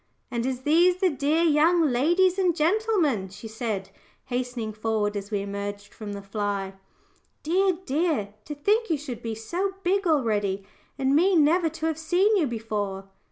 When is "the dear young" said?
0.97-1.83